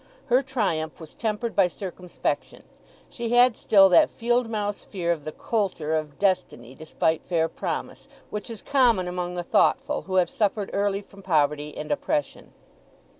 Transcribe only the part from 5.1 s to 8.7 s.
of the coulter of destiny despite fair promise, which is